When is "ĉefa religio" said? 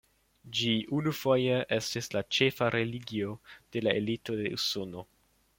2.39-3.37